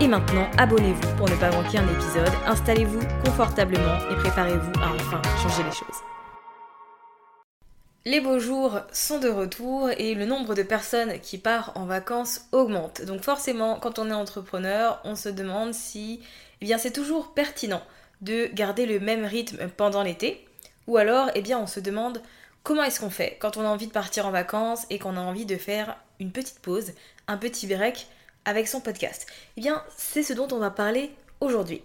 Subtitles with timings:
[0.00, 5.22] Et maintenant, abonnez-vous pour ne pas manquer un épisode, installez-vous confortablement et préparez-vous à enfin
[5.42, 6.00] changer les choses.
[8.04, 12.46] Les beaux jours sont de retour et le nombre de personnes qui partent en vacances
[12.50, 13.02] augmente.
[13.02, 16.20] Donc forcément, quand on est entrepreneur, on se demande si
[16.60, 17.82] eh bien, c'est toujours pertinent
[18.20, 20.44] de garder le même rythme pendant l'été
[20.88, 22.20] ou alors eh bien, on se demande
[22.64, 25.20] comment est-ce qu'on fait quand on a envie de partir en vacances et qu'on a
[25.20, 26.92] envie de faire une petite pause,
[27.28, 28.08] un petit break
[28.44, 29.26] avec son podcast
[29.56, 31.10] Eh bien, c'est ce dont on va parler
[31.40, 31.82] aujourd'hui.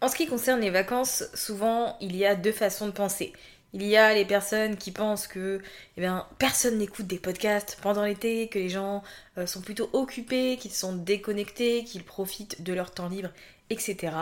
[0.00, 3.32] En ce qui concerne les vacances, souvent il y a deux façons de penser.
[3.72, 5.60] Il y a les personnes qui pensent que
[5.96, 9.02] eh bien, personne n'écoute des podcasts pendant l'été, que les gens
[9.36, 13.30] euh, sont plutôt occupés, qu'ils sont déconnectés, qu'ils profitent de leur temps libre,
[13.70, 14.14] etc.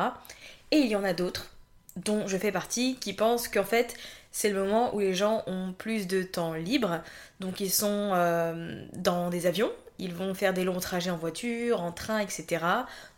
[0.71, 1.51] Et il y en a d'autres,
[1.97, 3.95] dont je fais partie, qui pensent qu'en fait
[4.33, 7.03] c'est le moment où les gens ont plus de temps libre,
[7.39, 11.81] donc ils sont euh, dans des avions, ils vont faire des longs trajets en voiture,
[11.81, 12.65] en train, etc.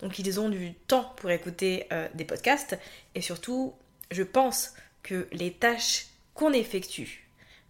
[0.01, 2.79] Donc ils ont du temps pour écouter euh, des podcasts.
[3.15, 3.75] Et surtout,
[4.11, 7.25] je pense que les tâches qu'on effectue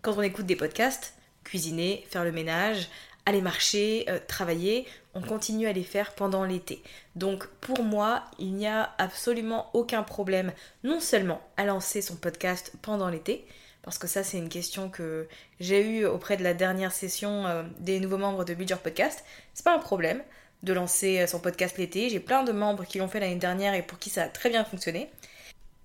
[0.05, 1.15] quand on écoute des podcasts,
[1.45, 2.91] cuisiner, faire le ménage,
[3.25, 6.83] aller marcher, euh, travailler, on continue à les faire pendant l'été.
[7.17, 12.73] Donc pour moi, il n'y a absolument aucun problème, non seulement à lancer son podcast
[12.83, 13.47] pendant l'été,
[13.85, 15.29] parce que ça c'est une question que
[15.61, 19.25] j'ai eue auprès de la dernière session euh, des nouveaux membres de Build Your Podcast.
[19.53, 20.23] C'est pas un problème
[20.63, 22.09] de lancer euh, son podcast l'été.
[22.09, 24.49] J'ai plein de membres qui l'ont fait l'année dernière et pour qui ça a très
[24.49, 25.11] bien fonctionné.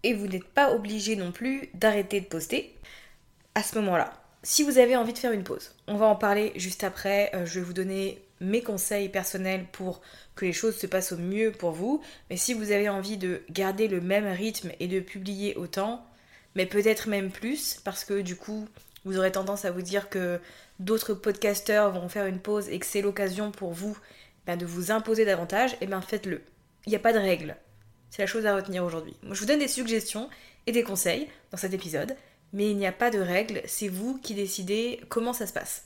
[0.03, 2.73] Et vous n'êtes pas obligé non plus d'arrêter de poster
[3.53, 4.13] à ce moment-là.
[4.41, 7.29] Si vous avez envie de faire une pause, on va en parler juste après.
[7.33, 9.99] Euh, je vais vous donner mes conseils personnels pour
[10.35, 12.01] que les choses se passent au mieux pour vous.
[12.29, 16.05] Mais si vous avez envie de garder le même rythme et de publier autant,
[16.55, 18.67] mais peut-être même plus, parce que du coup,
[19.05, 20.39] vous aurez tendance à vous dire que
[20.79, 23.97] d'autres podcasteurs vont faire une pause et que c'est l'occasion pour vous
[24.45, 26.41] ben, de vous imposer davantage, et eh bien faites-le.
[26.85, 27.55] Il n'y a pas de règle.
[28.09, 29.15] C'est la chose à retenir aujourd'hui.
[29.23, 30.29] Moi, je vous donne des suggestions
[30.65, 32.15] et des conseils dans cet épisode,
[32.53, 35.85] mais il n'y a pas de règle, c'est vous qui décidez comment ça se passe.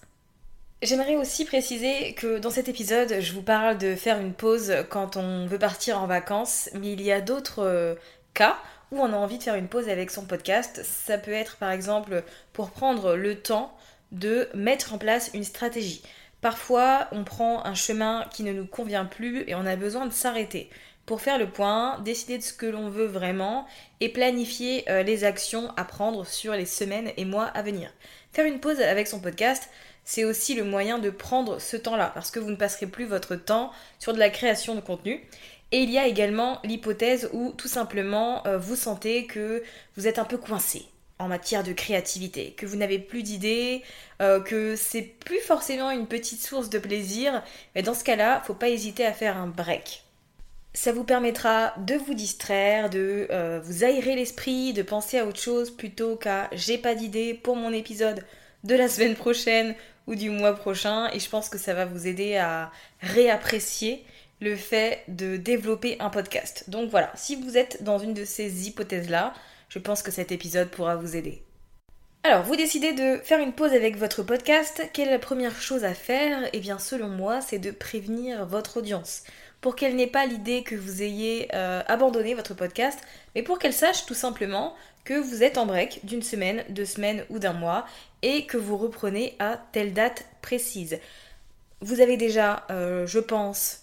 [0.82, 5.16] J'aimerais aussi préciser que dans cet épisode, je vous parle de faire une pause quand
[5.16, 7.96] on veut partir en vacances, mais il y a d'autres euh,
[8.34, 8.58] cas
[9.00, 10.82] on a envie de faire une pause avec son podcast.
[10.84, 12.24] Ça peut être par exemple
[12.54, 13.76] pour prendre le temps
[14.12, 16.04] de mettre en place une stratégie.
[16.42, 20.12] Parfois, on prend un chemin qui ne nous convient plus et on a besoin de
[20.12, 20.70] s'arrêter
[21.06, 23.68] pour faire le point, décider de ce que l'on veut vraiment
[24.00, 27.92] et planifier euh, les actions à prendre sur les semaines et mois à venir.
[28.32, 29.70] Faire une pause avec son podcast,
[30.06, 33.36] c'est aussi le moyen de prendre ce temps-là parce que vous ne passerez plus votre
[33.36, 35.24] temps sur de la création de contenu
[35.74, 39.64] et il y a également l'hypothèse où tout simplement euh, vous sentez que
[39.98, 40.86] vous êtes un peu coincé.
[41.20, 43.82] en matière de créativité, que vous n'avez plus d'idées,
[44.22, 47.44] euh, que c'est plus forcément une petite source de plaisir,
[47.76, 50.04] mais dans ce cas-là, faut pas hésiter à faire un break.
[50.74, 55.40] Ça vous permettra de vous distraire, de euh, vous aérer l'esprit, de penser à autre
[55.40, 58.26] chose plutôt qu'à j'ai pas d'idée pour mon épisode
[58.64, 59.76] de la semaine prochaine
[60.08, 61.10] ou du mois prochain.
[61.14, 62.72] Et je pense que ça va vous aider à
[63.02, 64.04] réapprécier
[64.44, 66.66] le fait de développer un podcast.
[66.68, 69.34] Donc voilà, si vous êtes dans une de ces hypothèses-là,
[69.70, 71.42] je pense que cet épisode pourra vous aider.
[72.26, 74.82] Alors, vous décidez de faire une pause avec votre podcast.
[74.94, 76.48] Quelle est la première chose à faire?
[76.54, 79.24] Eh bien, selon moi, c'est de prévenir votre audience
[79.60, 83.00] pour qu'elle n'ait pas l'idée que vous ayez euh, abandonné votre podcast,
[83.34, 84.76] mais pour qu'elle sache tout simplement
[85.06, 87.86] que vous êtes en break d'une semaine, deux semaines ou d'un mois
[88.22, 91.00] et que vous reprenez à telle date précise.
[91.82, 93.83] Vous avez déjà, euh, je pense,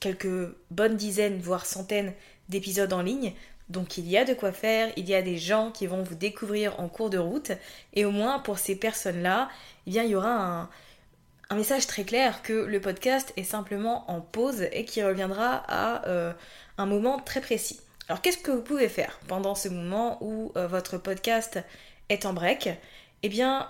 [0.00, 2.12] quelques bonnes dizaines, voire centaines
[2.48, 3.32] d'épisodes en ligne.
[3.68, 6.14] Donc il y a de quoi faire, il y a des gens qui vont vous
[6.14, 7.52] découvrir en cours de route,
[7.94, 9.48] et au moins pour ces personnes-là,
[9.86, 10.68] eh bien il y aura
[11.50, 16.06] un, message très clair que le podcast est simplement en pause et qui reviendra à
[16.06, 16.32] euh,
[16.78, 17.80] un moment très précis.
[18.08, 21.58] Alors qu'est-ce que vous pouvez faire pendant ce moment où euh, votre podcast
[22.08, 22.68] est en break?
[23.24, 23.68] Eh bien,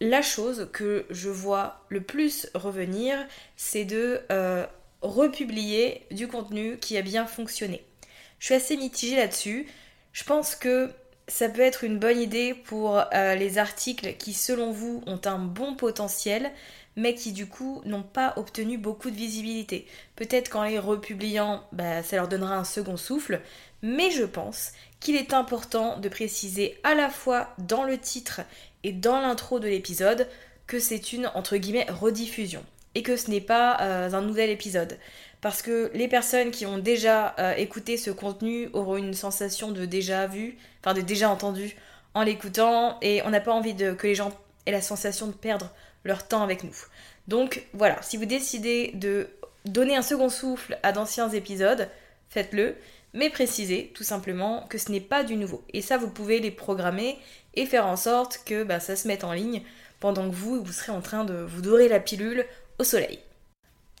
[0.00, 3.18] la chose que je vois le plus revenir,
[3.56, 4.66] c'est de euh,
[5.02, 7.84] republier du contenu qui a bien fonctionné.
[8.38, 9.66] Je suis assez mitigée là-dessus.
[10.12, 10.90] Je pense que
[11.26, 15.74] ça peut être une bonne idée pour les articles qui, selon vous, ont un bon
[15.74, 16.50] potentiel,
[16.96, 19.86] mais qui du coup n'ont pas obtenu beaucoup de visibilité.
[20.16, 23.40] Peut-être qu'en les republiant, bah, ça leur donnera un second souffle,
[23.82, 28.40] mais je pense qu'il est important de préciser à la fois dans le titre
[28.82, 30.28] et dans l'intro de l'épisode
[30.66, 34.98] que c'est une entre guillemets rediffusion et que ce n'est pas euh, un nouvel épisode.
[35.40, 39.84] Parce que les personnes qui ont déjà euh, écouté ce contenu auront une sensation de
[39.84, 41.76] déjà vu, enfin de déjà entendu
[42.14, 44.32] en l'écoutant, et on n'a pas envie que les gens
[44.66, 45.70] aient la sensation de perdre
[46.04, 46.74] leur temps avec nous.
[47.28, 49.28] Donc voilà, si vous décidez de
[49.64, 51.88] donner un second souffle à d'anciens épisodes,
[52.30, 52.76] faites-le,
[53.14, 55.62] mais précisez tout simplement que ce n'est pas du nouveau.
[55.72, 57.18] Et ça, vous pouvez les programmer
[57.54, 59.62] et faire en sorte que bah, ça se mette en ligne
[60.00, 62.46] pendant que vous, vous serez en train de vous dorer la pilule
[62.84, 63.20] soleil.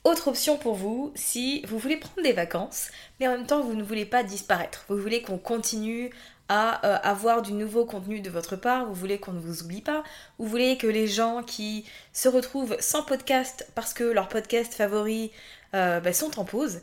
[0.04, 2.88] Autre option pour vous, si vous voulez prendre des vacances,
[3.18, 6.10] mais en même temps vous ne voulez pas disparaître, vous voulez qu'on continue
[6.48, 9.82] à euh, avoir du nouveau contenu de votre part, vous voulez qu'on ne vous oublie
[9.82, 10.02] pas,
[10.38, 15.30] vous voulez que les gens qui se retrouvent sans podcast parce que leurs podcasts favoris
[15.74, 16.80] euh, bah, sont en pause,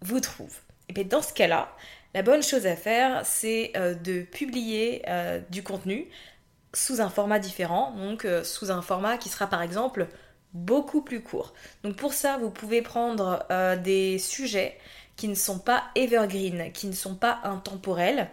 [0.00, 0.58] vous trouvent.
[0.88, 1.70] Et bien dans ce cas-là,
[2.12, 5.02] la bonne chose à faire, c'est euh, de publier
[5.50, 6.08] du contenu
[6.72, 10.08] sous un format différent, donc sous un format qui sera par exemple
[10.54, 11.52] beaucoup plus court.
[11.82, 13.46] Donc pour ça, vous pouvez prendre
[13.82, 14.78] des sujets
[15.16, 18.30] qui ne sont pas evergreen, qui ne sont pas intemporels,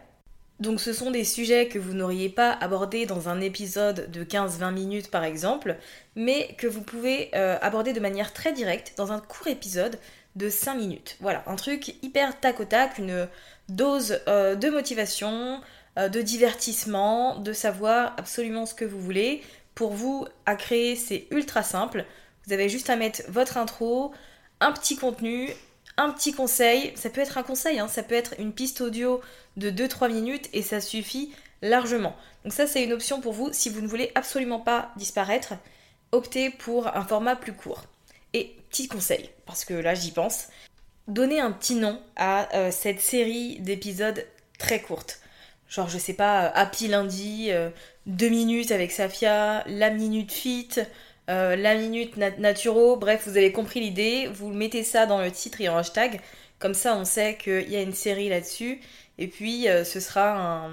[0.61, 4.71] donc ce sont des sujets que vous n'auriez pas abordés dans un épisode de 15-20
[4.71, 5.75] minutes par exemple,
[6.15, 9.97] mais que vous pouvez euh, aborder de manière très directe dans un court épisode
[10.35, 11.17] de 5 minutes.
[11.19, 13.27] Voilà, un truc hyper tac au tac, une
[13.69, 15.61] dose euh, de motivation,
[15.97, 19.41] euh, de divertissement, de savoir absolument ce que vous voulez.
[19.75, 22.05] Pour vous, à créer, c'est ultra simple.
[22.45, 24.11] Vous avez juste à mettre votre intro,
[24.59, 25.49] un petit contenu,
[25.97, 29.21] un petit conseil, ça peut être un conseil, hein, ça peut être une piste audio
[29.57, 32.15] de 2-3 minutes et ça suffit largement.
[32.43, 35.53] Donc ça c'est une option pour vous si vous ne voulez absolument pas disparaître,
[36.11, 37.83] optez pour un format plus court.
[38.33, 40.47] Et petit conseil, parce que là j'y pense,
[41.07, 44.25] donnez un petit nom à euh, cette série d'épisodes
[44.57, 45.20] très courtes.
[45.71, 47.49] Genre je sais pas, euh, Happy Lundi,
[48.05, 50.67] 2 euh, minutes avec Safia, la minute fit,
[51.29, 55.61] euh, la minute naturo, bref, vous avez compris l'idée, vous mettez ça dans le titre
[55.61, 56.19] et en hashtag,
[56.59, 58.81] comme ça on sait qu'il y a une série là-dessus,
[59.17, 60.69] et puis euh, ce sera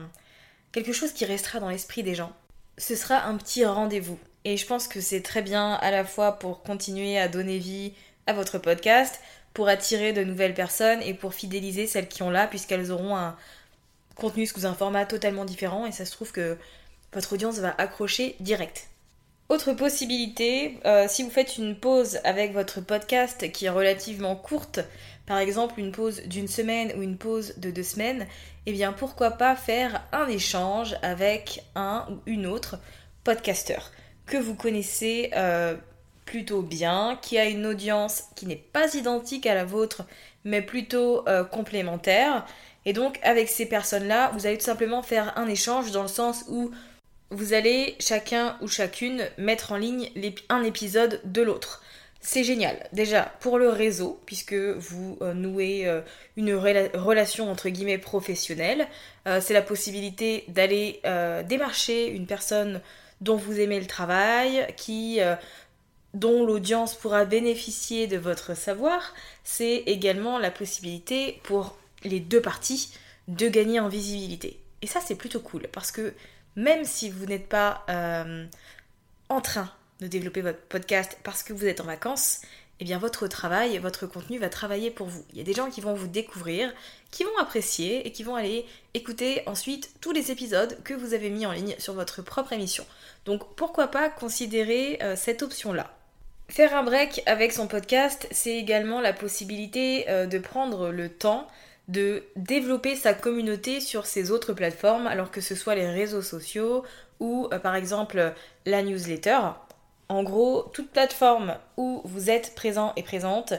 [0.72, 2.32] quelque chose qui restera dans l'esprit des gens.
[2.76, 4.18] Ce sera un petit rendez-vous.
[4.44, 7.92] Et je pense que c'est très bien à la fois pour continuer à donner vie
[8.26, 9.20] à votre podcast,
[9.54, 13.36] pour attirer de nouvelles personnes et pour fidéliser celles qui ont là, puisqu'elles auront un
[14.18, 16.58] contenu sous un format totalement différent, et ça se trouve que
[17.12, 18.88] votre audience va accrocher direct.
[19.48, 24.80] Autre possibilité, euh, si vous faites une pause avec votre podcast qui est relativement courte,
[25.24, 28.26] par exemple une pause d'une semaine ou une pause de deux semaines,
[28.66, 32.78] eh bien pourquoi pas faire un échange avec un ou une autre
[33.24, 33.90] podcasteur
[34.26, 35.76] que vous connaissez euh,
[36.26, 40.02] plutôt bien, qui a une audience qui n'est pas identique à la vôtre,
[40.44, 42.44] mais plutôt euh, complémentaire.
[42.88, 46.46] Et donc avec ces personnes-là, vous allez tout simplement faire un échange dans le sens
[46.48, 46.70] où
[47.28, 50.10] vous allez chacun ou chacune mettre en ligne
[50.48, 51.82] un épisode de l'autre.
[52.22, 52.88] c'est génial.
[52.94, 56.00] Déjà pour le réseau, puisque vous euh, nouez euh,
[56.38, 58.88] une relation entre guillemets professionnelle.
[59.26, 61.02] Euh, c'est la possibilité d'aller
[61.46, 62.80] démarcher une personne
[63.20, 65.20] dont vous aimez le travail, qui
[66.14, 69.12] dont l'audience pourra bénéficier de votre savoir.
[69.44, 72.92] C'est également la possibilité pour les deux parties
[73.28, 74.60] de gagner en visibilité.
[74.82, 76.14] Et ça c'est plutôt cool parce que
[76.56, 77.84] même si vous n'êtes pas
[79.28, 82.40] en train de développer votre podcast parce que vous êtes en vacances,
[82.80, 85.24] eh bien votre travail, votre contenu va travailler pour vous.
[85.32, 86.72] Il y a des gens qui vont vous découvrir,
[87.10, 88.64] qui vont apprécier et qui vont aller
[88.94, 92.86] écouter ensuite tous les épisodes que vous avez mis en ligne sur votre propre émission.
[93.24, 95.92] Donc pourquoi pas considérer euh, cette option-là?
[96.48, 101.48] Faire un break avec son podcast, c'est également la possibilité euh, de prendre le temps
[101.88, 106.84] de développer sa communauté sur ses autres plateformes, alors que ce soit les réseaux sociaux
[107.20, 108.34] ou euh, par exemple
[108.66, 109.38] la newsletter.
[110.08, 113.54] En gros, toute plateforme où vous êtes présent et présente,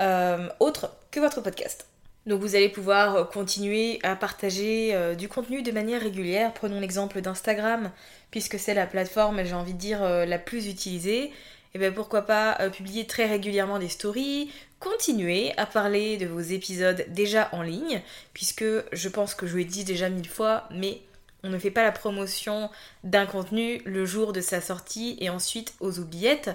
[0.00, 1.86] euh, autre que votre podcast.
[2.26, 6.52] Donc vous allez pouvoir continuer à partager euh, du contenu de manière régulière.
[6.54, 7.90] Prenons l'exemple d'Instagram,
[8.30, 11.32] puisque c'est la plateforme, j'ai envie de dire, euh, la plus utilisée.
[11.74, 16.40] Et eh bien pourquoi pas publier très régulièrement des stories, continuer à parler de vos
[16.40, 18.02] épisodes déjà en ligne,
[18.34, 21.00] puisque je pense que je vous l'ai dit déjà mille fois, mais
[21.44, 22.70] on ne fait pas la promotion
[23.04, 26.50] d'un contenu le jour de sa sortie et ensuite aux oubliettes.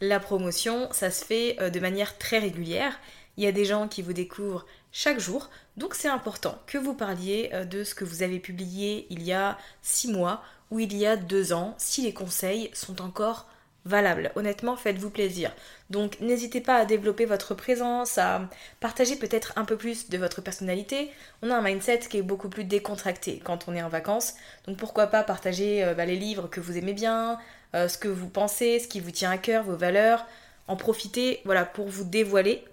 [0.00, 2.98] La promotion, ça se fait euh, de manière très régulière.
[3.36, 6.94] Il y a des gens qui vous découvrent chaque jour, donc c'est important que vous
[6.94, 10.96] parliez euh, de ce que vous avez publié il y a six mois ou il
[10.96, 13.46] y a deux ans, si les conseils sont encore
[13.84, 14.30] valable.
[14.36, 15.52] Honnêtement, faites-vous plaisir.
[15.88, 18.48] Donc n'hésitez pas à développer votre présence, à
[18.80, 21.10] partager peut-être un peu plus de votre personnalité.
[21.42, 24.34] On a un mindset qui est beaucoup plus décontracté quand on est en vacances.
[24.66, 27.38] Donc pourquoi pas partager euh, bah, les livres que vous aimez bien,
[27.74, 30.26] euh, ce que vous pensez, ce qui vous tient à cœur, vos valeurs.
[30.68, 32.64] En profiter, voilà, pour vous dévoiler.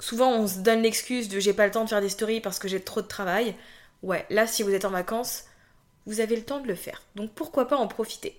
[0.00, 2.58] Souvent on se donne l'excuse de j'ai pas le temps de faire des stories parce
[2.58, 3.54] que j'ai trop de travail.
[4.02, 5.44] Ouais, là si vous êtes en vacances,
[6.06, 7.02] vous avez le temps de le faire.
[7.14, 8.36] Donc pourquoi pas en profiter.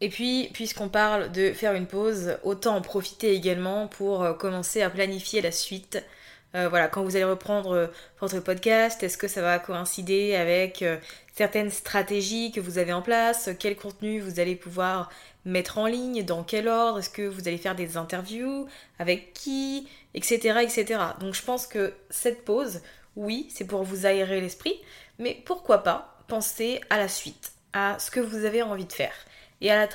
[0.00, 4.80] Et puis, puisqu'on parle de faire une pause, autant en profiter également pour euh, commencer
[4.80, 6.02] à planifier la suite.
[6.54, 7.86] Euh, voilà, quand vous allez reprendre euh,
[8.20, 10.84] votre podcast, est-ce que ça va coïncider avec
[11.34, 13.50] certaines stratégies que vous avez en place?
[13.58, 15.10] Quel contenu vous allez pouvoir
[15.44, 16.22] mettre en ligne?
[16.22, 17.00] Dans quel ordre?
[17.00, 18.68] Est-ce que vous allez faire des interviews?
[19.00, 19.88] Avec qui?
[20.14, 20.36] Etc.
[20.62, 21.00] etc.
[21.20, 22.82] Donc je pense que cette pause,
[23.16, 24.80] oui, c'est pour vous aérer l'esprit,
[25.18, 29.14] mais pourquoi pas penser à la suite, à ce que vous avez envie de faire
[29.60, 29.88] et à la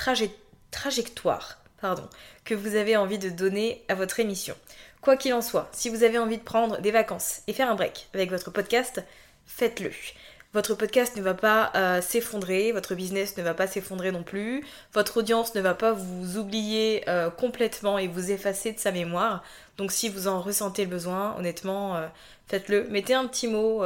[0.71, 2.07] trajectoire pardon,
[2.45, 4.55] que vous avez envie de donner à votre émission.
[5.01, 7.75] Quoi qu'il en soit, si vous avez envie de prendre des vacances et faire un
[7.75, 9.03] break avec votre podcast,
[9.45, 9.91] faites-le.
[10.53, 14.63] Votre podcast ne va pas euh, s'effondrer, votre business ne va pas s'effondrer non plus,
[14.93, 19.43] votre audience ne va pas vous oublier euh, complètement et vous effacer de sa mémoire.
[19.77, 22.07] Donc si vous en ressentez le besoin, honnêtement, euh,
[22.47, 22.87] faites-le.
[22.89, 23.83] Mettez un petit mot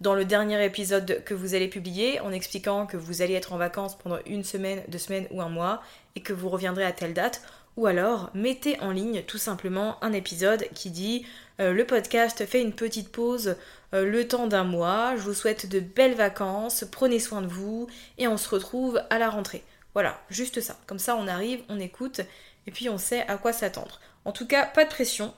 [0.00, 3.58] dans le dernier épisode que vous allez publier en expliquant que vous allez être en
[3.58, 5.82] vacances pendant une semaine, deux semaines ou un mois
[6.16, 7.42] et que vous reviendrez à telle date.
[7.76, 11.26] Ou alors mettez en ligne tout simplement un épisode qui dit
[11.60, 13.56] euh, le podcast fait une petite pause
[13.94, 17.88] euh, le temps d'un mois, je vous souhaite de belles vacances, prenez soin de vous
[18.18, 19.64] et on se retrouve à la rentrée.
[19.94, 20.76] Voilà, juste ça.
[20.86, 22.20] Comme ça on arrive, on écoute
[22.66, 24.00] et puis on sait à quoi s'attendre.
[24.24, 25.34] En tout cas, pas de pression,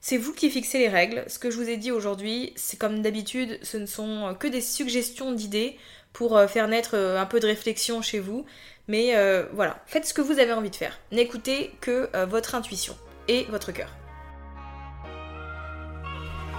[0.00, 1.24] c'est vous qui fixez les règles.
[1.26, 4.60] Ce que je vous ai dit aujourd'hui, c'est comme d'habitude, ce ne sont que des
[4.60, 5.76] suggestions d'idées
[6.12, 8.44] pour euh, faire naître euh, un peu de réflexion chez vous.
[8.88, 10.98] Mais euh, voilà, faites ce que vous avez envie de faire.
[11.12, 12.96] N'écoutez que votre intuition
[13.28, 13.99] et votre cœur.